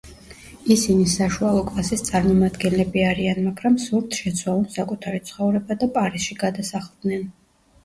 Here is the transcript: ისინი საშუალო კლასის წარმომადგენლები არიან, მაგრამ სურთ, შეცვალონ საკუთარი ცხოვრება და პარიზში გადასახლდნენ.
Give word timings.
ისინი 0.75 1.03
საშუალო 1.15 1.59
კლასის 1.67 2.01
წარმომადგენლები 2.07 3.05
არიან, 3.11 3.43
მაგრამ 3.49 3.77
სურთ, 3.85 4.19
შეცვალონ 4.23 4.67
საკუთარი 4.79 5.23
ცხოვრება 5.31 5.81
და 5.85 5.93
პარიზში 6.01 6.41
გადასახლდნენ. 6.43 7.33